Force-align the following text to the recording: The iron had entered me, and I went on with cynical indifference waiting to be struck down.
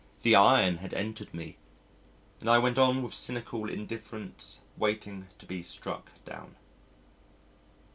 The 0.23 0.33
iron 0.35 0.77
had 0.77 0.95
entered 0.95 1.31
me, 1.31 1.57
and 2.39 2.49
I 2.49 2.57
went 2.57 2.79
on 2.79 3.03
with 3.03 3.13
cynical 3.13 3.69
indifference 3.69 4.61
waiting 4.75 5.27
to 5.37 5.45
be 5.45 5.61
struck 5.61 6.09
down. 6.25 6.55